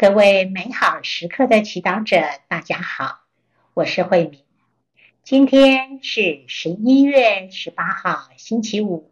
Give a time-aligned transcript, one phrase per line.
[0.00, 3.18] 各位美好时刻的祈祷者，大家好，
[3.74, 4.44] 我是慧敏。
[5.24, 9.10] 今天是十一月十八号，星期五。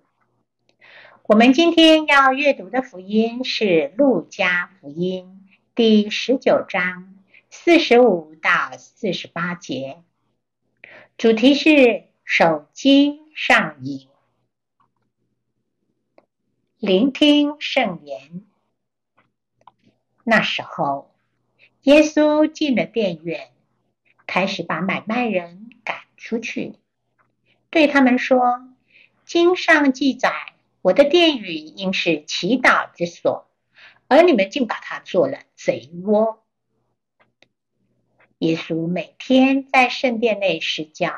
[1.24, 3.64] 我们今天要阅读的福音是
[3.96, 7.16] 《路加福音》第十九章
[7.50, 10.04] 四十五到四十八节，
[11.18, 14.06] 主题是手机上瘾。
[16.78, 18.45] 聆听圣言。
[20.29, 21.15] 那时候，
[21.83, 23.53] 耶稣进了殿院，
[24.27, 26.75] 开始把买卖人赶出去，
[27.71, 28.75] 对他们说
[29.25, 30.33] ：“经上记载，
[30.83, 33.48] 我的殿宇应是祈祷之所，
[34.09, 36.45] 而你们竟把它做了贼窝。”
[38.39, 41.15] 耶稣每天在圣殿内施教，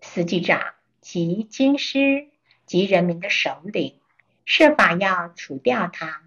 [0.00, 2.28] 司祭长及经师
[2.64, 3.98] 及人民的首领
[4.44, 6.22] 设法要除掉他。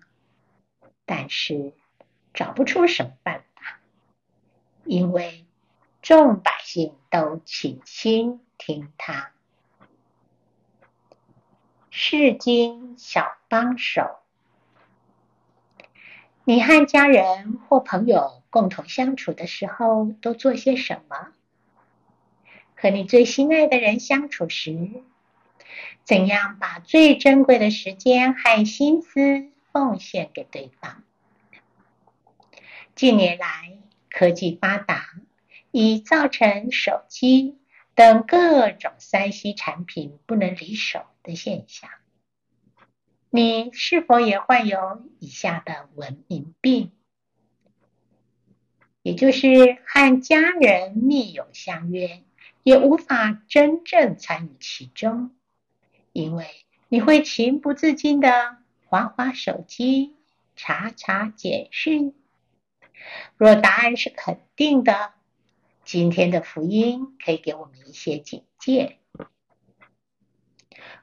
[1.08, 1.74] 但是
[2.34, 3.80] 找不出什么办法，
[4.84, 5.46] 因为
[6.02, 9.32] 众百姓都倾心听他。
[11.90, 14.20] 世经小帮手，
[16.44, 21.30] 你和家人或朋友共同相处的时候都做些什么？
[22.76, 25.02] 和你最心爱的人相处时，
[26.04, 29.50] 怎样把最珍贵的时间和心思？
[29.78, 31.04] 奉献给对方。
[32.96, 33.78] 近年来，
[34.10, 35.06] 科技发达，
[35.70, 37.60] 已造成手机
[37.94, 41.92] 等各种三 C 产品不能离手的现象。
[43.30, 46.92] 你是否也患有以下的文明病？
[49.04, 52.24] 也就是和家人密友相约，
[52.64, 55.36] 也无法真正参与其中，
[56.14, 56.48] 因为
[56.90, 58.58] 你会情不自禁的。
[58.90, 60.16] 划划手机，
[60.56, 62.16] 查查简讯。
[63.36, 65.14] 若答案是肯定的，
[65.84, 69.00] 今天的福音可以给我们一些警戒。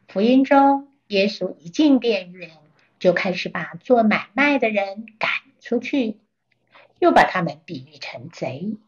[0.08, 2.50] 福音中，耶稣一进殿院，
[2.98, 5.30] 就开始把做买卖的人赶
[5.60, 6.18] 出去，
[6.98, 8.78] 又把他们比喻成贼，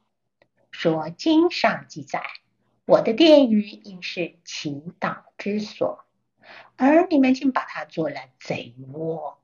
[0.70, 2.22] 说经上记载
[2.86, 6.04] ：“我的殿宇应是祈祷之所。”
[6.76, 9.38] 而你们竟把它做了贼窝。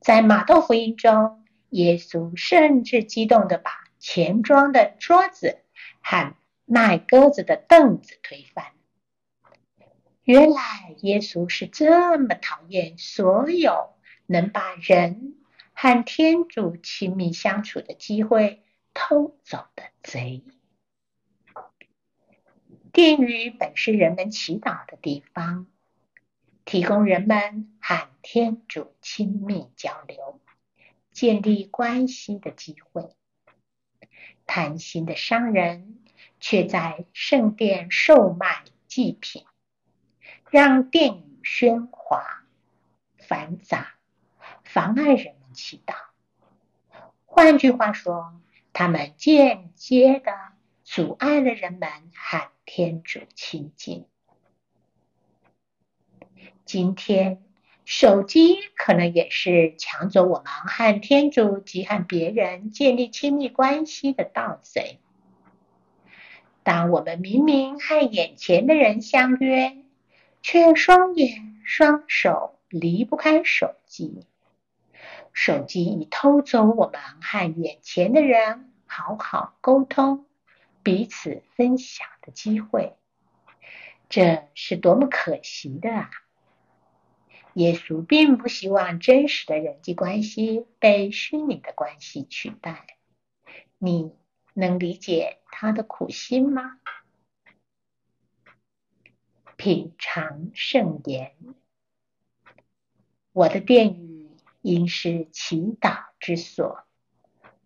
[0.00, 5.58] 在马窦福音中，耶稣甚至激动地把钱庄的桌子
[6.02, 8.66] 和卖鸽子的凳子推翻。
[10.24, 13.90] 原来耶稣是这么讨厌所有
[14.26, 15.34] 能把人
[15.72, 18.62] 和天主亲密相处的机会
[18.94, 20.44] 偷走的贼。
[22.92, 25.66] 殿宇本是人们祈祷的地方。
[26.72, 30.40] 提供人们和天主亲密交流、
[31.10, 33.10] 建立关系的机会。
[34.46, 36.02] 贪心的商人
[36.40, 39.44] 却在圣殿售卖祭品，
[40.48, 42.46] 让殿宇喧哗、
[43.18, 43.88] 繁杂，
[44.64, 45.94] 妨碍人们祈祷。
[47.26, 48.40] 换句话说，
[48.72, 50.32] 他们间接的
[50.84, 54.06] 阻碍了人们和天主亲近。
[56.72, 57.42] 今天，
[57.84, 64.98] 手机可能也是抢走我们和天主及和别人建立亲密关系的盗贼。
[66.62, 69.84] 当我们明明和眼前的人相约，
[70.40, 74.24] 却双眼双手离不开手机，
[75.34, 80.24] 手机已偷走我们和眼前的人好好沟通、
[80.82, 82.94] 彼此分享的机会，
[84.08, 86.10] 这是多么可惜的啊！
[87.54, 92.98] 耶稣并不希望真实的人际关系被虚拟的关系取代。
[93.78, 94.12] 你
[94.54, 96.78] 能理解他的苦心吗？
[99.56, 101.36] 品尝圣言，
[103.32, 104.30] 我的殿宇
[104.62, 106.84] 应是祈祷之所，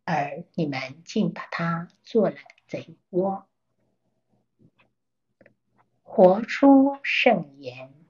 [0.05, 3.47] 而你们竟把它做了贼窝。
[6.03, 8.06] 活出圣言。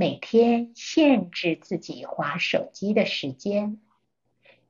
[0.00, 3.80] 每天限制自己划手机的时间，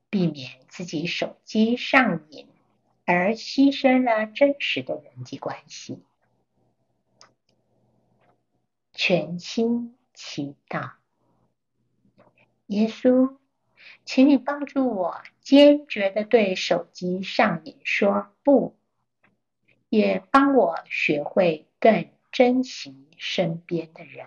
[0.08, 2.48] 避免自己手机上瘾
[3.04, 6.02] 而牺牲了真实的人际关系。
[8.94, 10.92] 全心祈祷，
[12.68, 13.36] 耶稣，
[14.06, 18.78] 请你帮助我坚决的对手机上瘾说不，
[19.90, 24.26] 也帮我学会更珍惜身边的人。